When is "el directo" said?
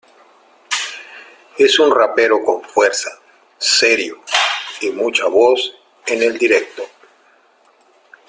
6.23-6.83